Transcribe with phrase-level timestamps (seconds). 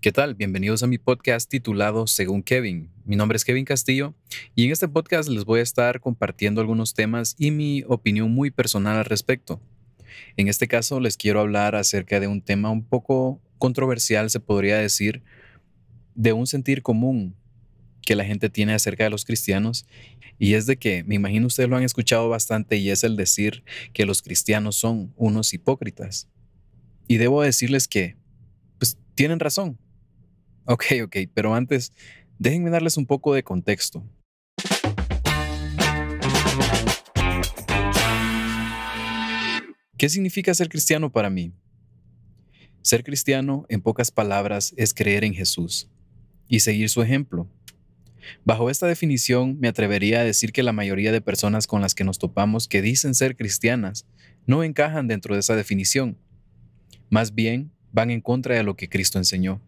[0.00, 0.34] ¿Qué tal?
[0.34, 2.90] Bienvenidos a mi podcast titulado Según Kevin.
[3.04, 4.14] Mi nombre es Kevin Castillo
[4.54, 8.50] y en este podcast les voy a estar compartiendo algunos temas y mi opinión muy
[8.50, 9.60] personal al respecto.
[10.36, 14.78] En este caso les quiero hablar acerca de un tema un poco controversial, se podría
[14.78, 15.22] decir,
[16.14, 17.34] de un sentir común
[18.02, 19.86] que la gente tiene acerca de los cristianos
[20.38, 23.64] y es de que, me imagino ustedes lo han escuchado bastante y es el decir
[23.92, 26.28] que los cristianos son unos hipócritas.
[27.08, 28.16] Y debo decirles que,
[29.22, 29.78] tienen razón.
[30.64, 31.92] Ok, ok, pero antes,
[32.40, 34.04] déjenme darles un poco de contexto.
[39.96, 41.52] ¿Qué significa ser cristiano para mí?
[42.80, 45.88] Ser cristiano, en pocas palabras, es creer en Jesús
[46.48, 47.48] y seguir su ejemplo.
[48.44, 52.02] Bajo esta definición, me atrevería a decir que la mayoría de personas con las que
[52.02, 54.04] nos topamos que dicen ser cristianas
[54.46, 56.18] no encajan dentro de esa definición.
[57.08, 59.60] Más bien, van en contra de lo que Cristo enseñó.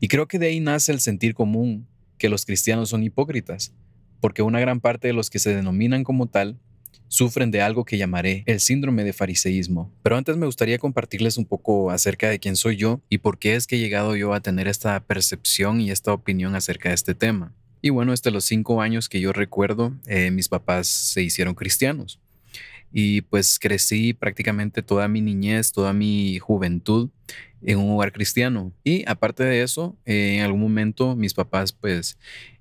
[0.00, 1.86] Y creo que de ahí nace el sentir común
[2.18, 3.72] que los cristianos son hipócritas,
[4.20, 6.58] porque una gran parte de los que se denominan como tal
[7.08, 9.92] sufren de algo que llamaré el síndrome de fariseísmo.
[10.02, 13.54] Pero antes me gustaría compartirles un poco acerca de quién soy yo y por qué
[13.54, 17.14] es que he llegado yo a tener esta percepción y esta opinión acerca de este
[17.14, 17.52] tema.
[17.82, 22.18] Y bueno, desde los cinco años que yo recuerdo, eh, mis papás se hicieron cristianos.
[22.90, 27.10] Y pues crecí prácticamente toda mi niñez, toda mi juventud
[27.64, 28.72] en un hogar cristiano.
[28.84, 32.18] Y aparte de eso, eh, en algún momento mis papás pues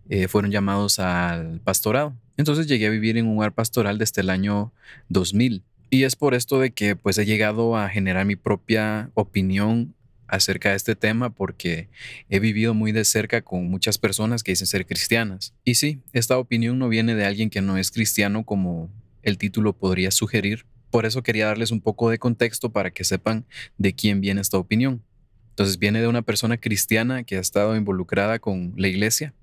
[0.10, 2.14] eh, fueron llamados al pastorado.
[2.38, 4.74] Entonces llegué a vivir en un hogar pastoral desde el año
[5.10, 5.64] 2000.
[5.90, 9.94] Y es por esto de que pues he llegado a generar mi propia opinión
[10.28, 11.90] acerca de este tema porque
[12.30, 15.54] he vivido muy de cerca con muchas personas que dicen ser cristianas.
[15.64, 18.90] Y sí, esta opinión no viene de alguien que no es cristiano como
[19.22, 20.66] el título podría sugerir.
[20.94, 23.48] Por eso quería darles un poco de contexto para que sepan
[23.80, 25.02] de quién viene esta opinión.
[25.50, 29.34] Entonces viene de una persona cristiana que ha estado involucrada con la iglesia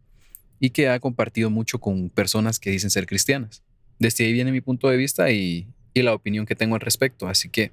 [0.61, 3.65] y que ha compartido mucho con personas que dicen ser cristianas.
[3.99, 7.27] Desde ahí viene mi punto de vista y, la opinión que tengo al respecto.
[7.27, 7.73] Así que,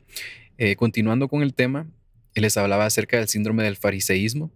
[0.58, 1.86] eh, continuando con el tema,
[2.34, 4.50] les hablaba acerca del síndrome del fariseísmo.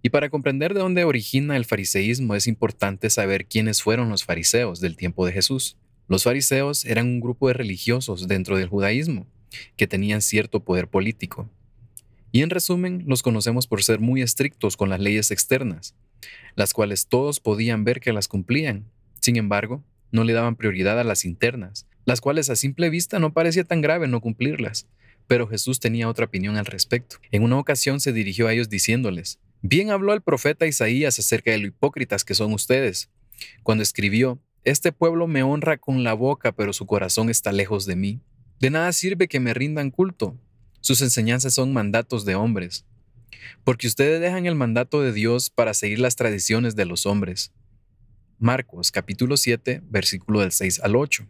[0.00, 4.78] Y para comprender de dónde origina el fariseísmo es importante saber quiénes fueron los fariseos
[4.78, 5.76] del tiempo de Jesús.
[6.06, 9.26] Los fariseos eran un grupo de religiosos dentro del judaísmo
[9.76, 11.48] que tenían cierto poder político.
[12.32, 15.94] Y en resumen, los conocemos por ser muy estrictos con las leyes externas,
[16.56, 18.86] las cuales todos podían ver que las cumplían.
[19.20, 23.32] Sin embargo, no le daban prioridad a las internas, las cuales a simple vista no
[23.32, 24.86] parecía tan grave no cumplirlas.
[25.26, 27.16] Pero Jesús tenía otra opinión al respecto.
[27.30, 31.58] En una ocasión se dirigió a ellos diciéndoles, Bien habló el profeta Isaías acerca de
[31.58, 33.08] lo hipócritas que son ustedes,
[33.62, 37.96] cuando escribió, Este pueblo me honra con la boca, pero su corazón está lejos de
[37.96, 38.20] mí.
[38.60, 40.36] De nada sirve que me rindan culto.
[40.80, 42.86] Sus enseñanzas son mandatos de hombres
[43.64, 47.52] porque ustedes dejan el mandato de Dios para seguir las tradiciones de los hombres.
[48.38, 51.26] Marcos capítulo 7, versículo del 6 al 8.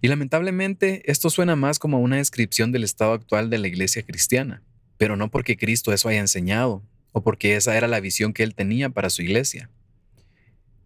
[0.00, 4.62] Y lamentablemente esto suena más como una descripción del estado actual de la iglesia cristiana,
[4.98, 6.82] pero no porque Cristo eso haya enseñado
[7.12, 9.70] o porque esa era la visión que él tenía para su iglesia,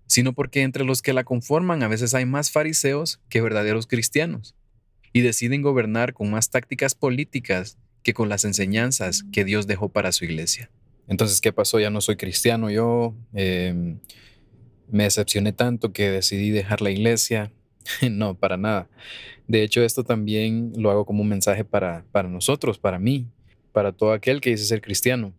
[0.07, 4.55] sino porque entre los que la conforman a veces hay más fariseos que verdaderos cristianos
[5.13, 10.13] y deciden gobernar con más tácticas políticas que con las enseñanzas que Dios dejó para
[10.13, 10.71] su iglesia.
[11.07, 11.81] Entonces, ¿qué pasó?
[11.81, 13.15] Ya no soy cristiano yo.
[13.33, 13.99] Em,
[14.91, 17.53] me decepcioné tanto que decidí dejar la iglesia.
[18.11, 18.89] no, para nada.
[19.47, 23.27] De hecho, esto también lo hago como un mensaje para, para nosotros, para mí,
[23.73, 25.33] para todo aquel que dice ser cristiano.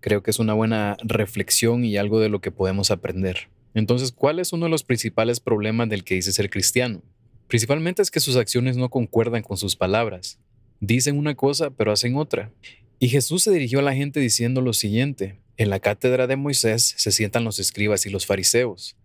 [0.00, 3.48] Creo que es una buena reflexión y algo de lo que podemos aprender.
[3.74, 7.02] Entonces, ¿cuál es uno de los principales problemas del que dice ser cristiano?
[7.48, 10.38] Principalmente es que sus acciones no concuerdan con sus palabras.
[10.80, 12.52] Dicen una cosa, pero hacen otra.
[12.98, 16.94] Y Jesús se dirigió a la gente diciendo lo siguiente, en la cátedra de Moisés
[16.96, 18.96] se sientan los escribas y los fariseos.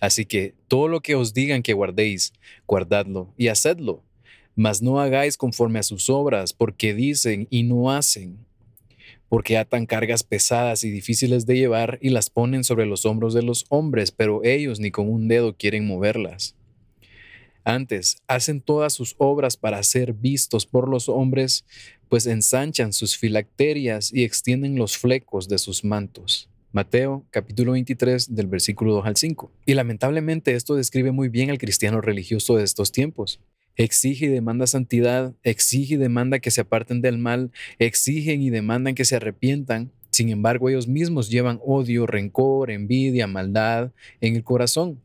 [0.00, 2.32] Así que todo lo que os digan que guardéis,
[2.66, 4.02] guardadlo y hacedlo,
[4.56, 8.38] mas no hagáis conforme a sus obras, porque dicen y no hacen,
[9.34, 13.42] porque atan cargas pesadas y difíciles de llevar y las ponen sobre los hombros de
[13.42, 16.54] los hombres, pero ellos ni con un dedo quieren moverlas.
[17.64, 21.64] Antes, hacen todas sus obras para ser vistos por los hombres,
[22.08, 26.48] pues ensanchan sus filacterias y extienden los flecos de sus mantos.
[26.70, 29.50] Mateo capítulo 23 del versículo 2 al 5.
[29.66, 33.40] Y lamentablemente esto describe muy bien al cristiano religioso de estos tiempos.
[33.76, 38.94] Exige y demanda santidad, exige y demanda que se aparten del mal, exigen y demandan
[38.94, 39.90] que se arrepientan.
[40.10, 43.90] Sin embargo, ellos mismos llevan odio, rencor, envidia, maldad
[44.20, 45.00] en el corazón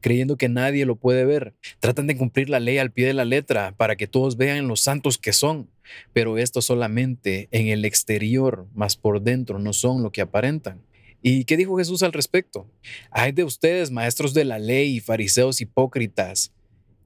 [0.00, 1.54] creyendo que nadie lo puede ver.
[1.80, 4.80] Tratan de cumplir la ley al pie de la letra para que todos vean los
[4.80, 5.70] santos que son,
[6.12, 10.82] pero esto solamente en el exterior, más por dentro no son lo que aparentan.
[11.22, 12.70] ¿Y qué dijo Jesús al respecto?
[13.10, 16.52] Hay de ustedes, maestros de la ley y fariseos hipócritas,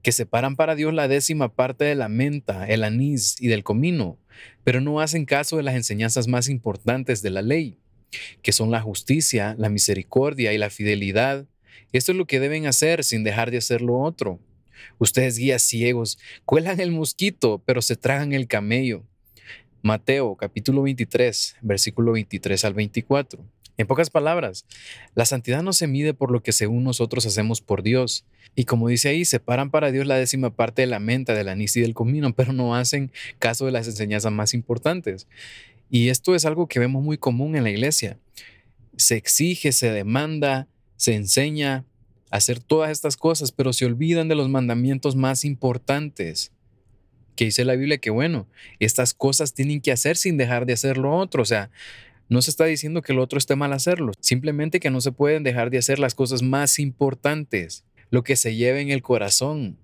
[0.02, 4.18] que separan para Dios la décima parte de la menta, el anís y del comino,
[4.64, 7.78] pero no hacen caso de las enseñanzas más importantes de la ley,
[8.42, 11.46] que son la justicia, la misericordia y la fidelidad.
[11.92, 14.40] Esto es lo que deben hacer sin dejar de hacer lo otro.
[14.98, 19.04] Ustedes guías ciegos, cuelan el mosquito, pero se tragan el camello.
[19.82, 23.44] Mateo capítulo 23, versículo 23 al 24.
[23.78, 24.66] En pocas palabras,
[25.14, 28.24] la santidad no se mide por lo que según nosotros hacemos por Dios.
[28.56, 31.76] Y como dice ahí, separan para Dios la décima parte de la menta, del anís
[31.76, 35.28] y del comino, pero no hacen caso de las enseñanzas más importantes.
[35.90, 38.18] Y esto es algo que vemos muy común en la iglesia.
[38.96, 40.66] Se exige, se demanda,
[40.96, 41.84] se enseña
[42.30, 46.52] a hacer todas estas cosas, pero se olvidan de los mandamientos más importantes
[47.36, 48.48] que dice la Biblia que, bueno,
[48.80, 51.40] estas cosas tienen que hacer sin dejar de hacer lo otro.
[51.40, 51.70] O sea,
[52.28, 55.42] no se está diciendo que el otro esté mal hacerlo, simplemente que no se pueden
[55.42, 59.78] dejar de hacer las cosas más importantes, lo que se lleva en el corazón.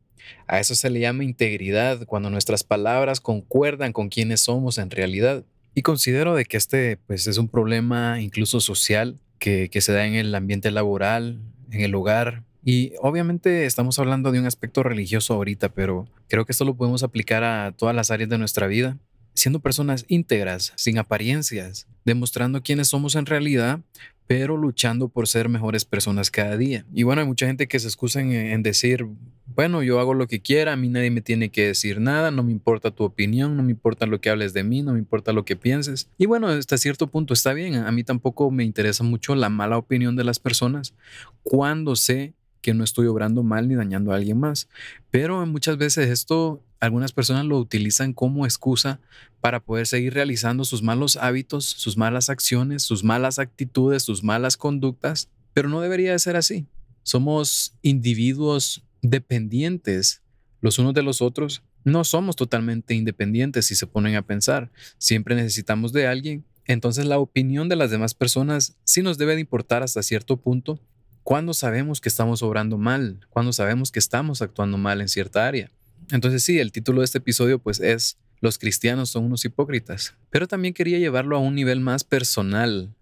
[0.46, 5.44] A eso se le llama integridad, cuando nuestras palabras concuerdan con quienes somos en realidad.
[5.74, 10.06] Y considero de que este pues, es un problema incluso social que, que se da
[10.06, 15.34] en el ambiente laboral, en el hogar, y obviamente estamos hablando de un aspecto religioso
[15.34, 18.96] ahorita, pero creo que esto lo podemos aplicar a todas las áreas de nuestra vida
[19.34, 23.80] siendo personas íntegras, sin apariencias, demostrando quiénes somos en realidad,
[24.26, 26.86] pero luchando por ser mejores personas cada día.
[26.94, 29.06] Y bueno, hay mucha gente que se excusa en, decir,
[29.54, 32.42] bueno, yo hago lo que quiera, a mí nadie me tiene que decir nada, no
[32.42, 35.32] me importa tu opinión, no me importa lo que hables de mí, no me importa
[35.32, 36.08] lo que pienses.
[36.16, 39.76] Y bueno, hasta cierto punto está bien, a mí tampoco me interesa mucho la mala
[39.76, 40.94] opinión de las personas
[41.42, 42.32] cuando sé
[42.62, 44.68] que no estoy obrando mal ni dañando a alguien más.
[45.10, 49.00] Pero muchas veces esto algunas personas lo utilizan como excusa
[49.40, 54.56] para poder seguir realizando sus malos hábitos, sus malas acciones, sus malas actitudes, sus malas
[54.56, 56.66] conductas, pero no debería de ser así.
[57.02, 60.22] Somos individuos dependientes
[60.60, 61.62] los unos de los otros.
[61.84, 64.70] No somos totalmente independientes si se ponen a pensar.
[64.98, 66.44] Siempre necesitamos de alguien.
[66.66, 70.80] Entonces la opinión de las demás personas sí nos debe de importar hasta cierto punto,
[71.24, 73.26] ¿Cuándo sabemos que estamos obrando mal?
[73.30, 75.70] ¿Cuándo sabemos que estamos actuando mal en cierta área?
[76.10, 80.46] Entonces sí, el título de este episodio pues es Los cristianos son unos hipócritas, pero
[80.46, 82.94] también quería llevarlo a un nivel más personal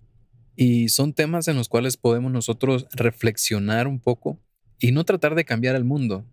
[0.56, 4.38] y son temas en los cuales podemos nosotros reflexionar un poco
[4.78, 6.24] y no tratar de cambiar el mundo,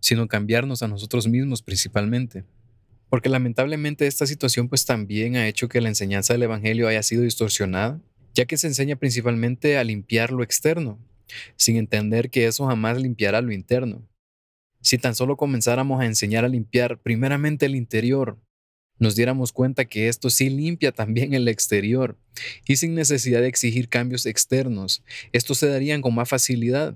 [0.00, 2.44] sino cambiarnos a nosotros mismos principalmente.
[3.08, 7.22] Porque lamentablemente esta situación pues también ha hecho que la enseñanza del Evangelio haya sido
[7.22, 8.00] distorsionada,
[8.34, 10.98] ya que se enseña principalmente a limpiar lo externo,
[11.56, 14.06] sin entender que eso jamás limpiará lo interno.
[14.80, 18.38] Si tan solo comenzáramos a enseñar a limpiar primeramente el interior,
[18.98, 22.18] nos diéramos cuenta que esto sí limpia también el exterior
[22.66, 26.94] y sin necesidad de exigir cambios externos, estos se darían con más facilidad,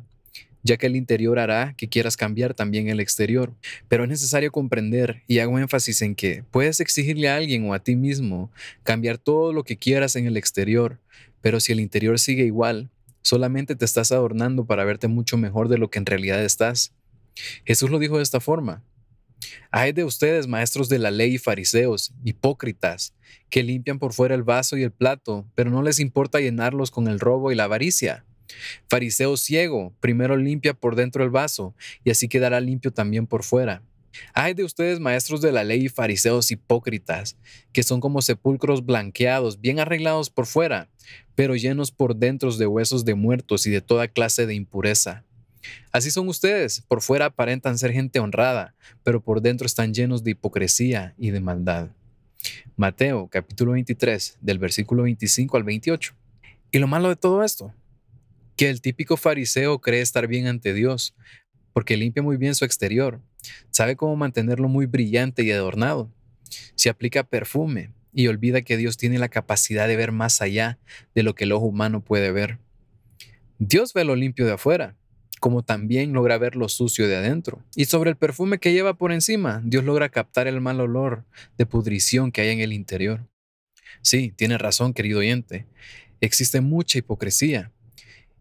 [0.63, 3.55] ya que el interior hará que quieras cambiar también el exterior.
[3.89, 7.83] Pero es necesario comprender y hago énfasis en que puedes exigirle a alguien o a
[7.83, 8.51] ti mismo
[8.83, 11.01] cambiar todo lo que quieras en el exterior,
[11.41, 12.91] pero si el interior sigue igual,
[13.23, 16.93] solamente te estás adornando para verte mucho mejor de lo que en realidad estás.
[17.65, 18.83] Jesús lo dijo de esta forma.
[19.71, 23.15] Hay de ustedes, maestros de la ley y fariseos, hipócritas,
[23.51, 27.09] que limpian por fuera el vaso y el plato, pero no les importa llenarlos con
[27.09, 28.25] el robo y la avaricia.
[28.89, 33.83] Fariseo ciego, primero limpia por dentro el vaso, y así quedará limpio también por fuera.
[34.33, 37.37] Hay de ustedes, maestros de la ley y fariseos hipócritas,
[37.73, 40.89] que son como sepulcros blanqueados, bien arreglados por fuera,
[41.35, 45.25] pero llenos por dentro de huesos de muertos y de toda clase de impureza.
[45.93, 50.33] Así son ustedes, por fuera aparentan ser gente honrada, pero por dentro están llenos de
[50.33, 51.91] hipocresía y de maldad.
[52.77, 56.15] Mateo capítulo 23, del versículo 25 al 28.
[56.73, 57.73] Y lo malo de todo esto,
[58.57, 61.15] que el típico fariseo cree estar bien ante Dios,
[61.73, 63.21] porque limpia muy bien su exterior,
[63.71, 66.11] sabe cómo mantenerlo muy brillante y adornado.
[66.75, 70.79] Se aplica perfume, y olvida que Dios tiene la capacidad de ver más allá
[71.15, 72.59] de lo que el ojo humano puede ver.
[73.59, 74.97] Dios ve lo limpio de afuera,
[75.45, 77.63] como también logra ver lo sucio de adentro.
[77.77, 81.27] Y sobre el perfume que lleva por encima, Dios logra captar el mal olor
[81.59, 83.29] de pudrición que hay en el interior.
[84.01, 85.67] Sí, tiene razón, querido oyente.
[86.23, 87.71] Existe mucha hipocresía.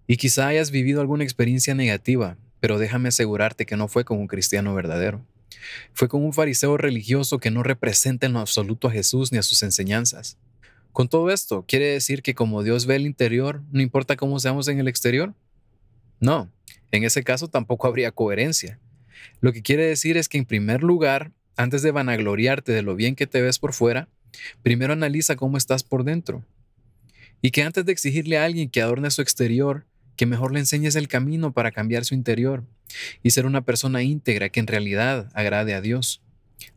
[0.07, 4.27] Y quizá hayas vivido alguna experiencia negativa, pero déjame asegurarte que no fue con un
[4.27, 5.25] cristiano verdadero.
[5.91, 9.43] Fue con un fariseo religioso que no representa en lo absoluto a Jesús ni a
[9.43, 10.37] sus enseñanzas.
[10.93, 14.69] Con todo esto, ¿quiere decir que como Dios ve el interior, no importa cómo seamos
[14.69, 15.33] en el exterior?
[16.23, 16.49] No,
[16.91, 18.79] en ese caso tampoco habría coherencia.
[19.41, 23.17] Lo que quiere decir es que en primer lugar, antes de vanagloriarte de lo bien
[23.17, 24.07] que te ves por fuera,
[24.61, 26.45] primero analiza cómo estás por dentro.
[27.41, 30.95] Y que antes de exigirle a alguien que adorne su exterior, que mejor le enseñes
[30.95, 32.63] el camino para cambiar su interior
[33.21, 36.21] y ser una persona íntegra que en realidad agrade a Dios.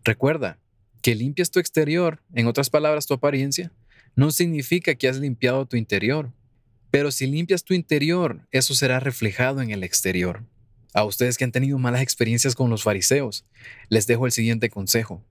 [0.02, 0.58] Recuerda
[1.02, 3.70] que limpias tu exterior, en otras palabras, tu apariencia,
[4.16, 6.32] no significa que has limpiado tu interior.
[6.90, 10.44] Pero si limpias tu interior, eso será reflejado en el exterior.
[10.94, 13.44] A ustedes que han tenido malas experiencias con los fariseos,
[13.88, 15.22] les dejo el siguiente consejo.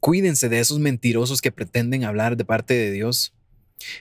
[0.00, 3.32] Cuídense de esos mentirosos que pretenden hablar de parte de Dios.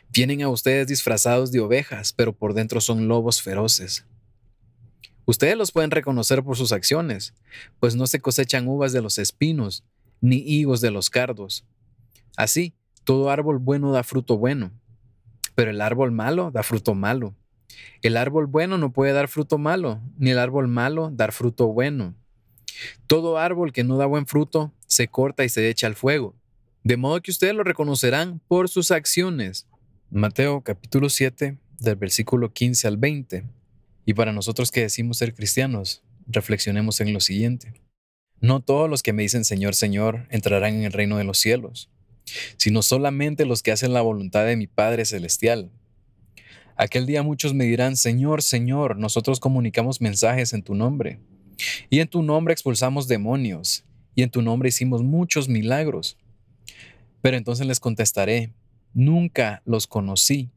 [0.10, 4.06] Vienen a ustedes disfrazados de ovejas, pero por dentro son lobos feroces.
[5.26, 7.34] Ustedes los pueden reconocer por sus acciones,
[7.80, 9.84] pues no se cosechan uvas de los espinos,
[10.22, 11.66] ni higos de los cardos.
[12.38, 12.74] Así,
[13.04, 14.72] todo árbol bueno da fruto bueno,
[15.58, 17.36] pero el árbol malo da fruto malo.
[18.04, 22.14] El árbol bueno no puede dar fruto malo, ni el árbol malo dar fruto bueno.
[23.08, 26.36] Todo árbol que no da buen fruto se corta y se echa al fuego.
[26.84, 29.66] De modo que ustedes lo reconocerán por sus acciones.
[30.12, 33.44] Mateo capítulo 7, del versículo 15 al 20.
[34.06, 37.74] Y para nosotros que decimos ser cristianos, reflexionemos en lo siguiente.
[38.42, 41.90] No todos los que me dicen Señor, Señor entrarán en el reino de los cielos,
[42.58, 45.72] sino solamente los que hacen la voluntad de mi Padre Celestial.
[46.76, 51.20] Aquel día muchos me dirán, Señor, Señor, nosotros comunicamos mensajes en tu nombre,
[51.90, 56.18] y en tu nombre expulsamos demonios, y en tu nombre hicimos muchos milagros.
[57.22, 58.54] Pero entonces les contestaré,
[58.94, 60.52] nunca los conocí,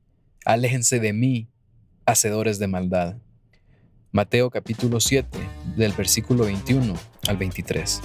[0.45, 1.49] aléjense de mí,
[2.05, 3.17] hacedores de maldad.
[4.13, 5.39] Mateo capítulo 7,
[5.77, 6.95] del versículo 21
[7.29, 8.01] al 23.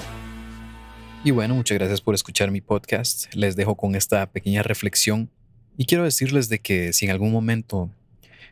[1.25, 3.33] Y bueno, muchas gracias por escuchar mi podcast.
[3.33, 5.31] Les dejo con esta pequeña reflexión
[5.75, 7.89] y quiero decirles de que si en algún momento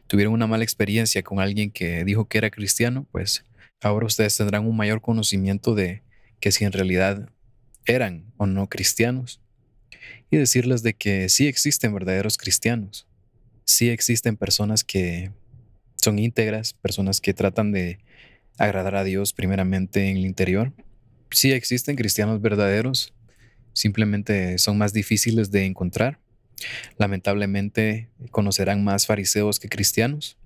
[0.07, 3.45] tuvieron una mala experiencia con alguien que dijo que era cristiano, pues
[3.79, 6.01] ahora ustedes tendrán un mayor conocimiento de
[6.39, 7.29] que si en realidad
[7.85, 9.39] eran o no cristianos.
[10.31, 13.05] Y decirles de que sí existen verdaderos cristianos.
[13.65, 15.29] Sí existen personas que
[16.01, 17.99] son íntegras, personas que tratan de
[18.57, 20.73] agradar a Dios primeramente en el interior
[21.33, 23.13] sí existen cristianos verdaderos,
[23.73, 26.19] simplemente son más difíciles de encontrar.
[26.97, 30.37] Lamentablemente conocerán más fariseos que cristianos.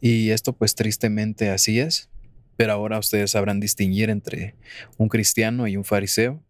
[0.00, 2.08] Y esto pues tristemente así es.
[2.56, 4.54] Pero ahora ustedes sabrán distinguir entre
[4.96, 6.42] un cristiano y un fariseo.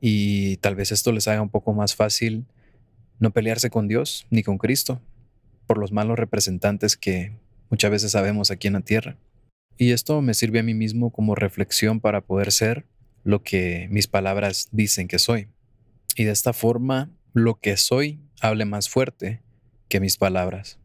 [0.00, 2.46] Y tal vez esto les haga un poco más fácil
[3.18, 5.02] no pelearse con Dios ni con Cristo
[5.66, 7.32] por los malos representantes que
[7.68, 9.16] muchas veces sabemos aquí en la tierra.
[9.76, 12.86] Y esto me sirve a mí mismo como reflexión para poder ser
[13.22, 15.48] lo que mis palabras dicen que soy.
[16.16, 19.42] Y de esta forma, lo que soy hable más fuerte
[19.88, 20.79] que mis palabras.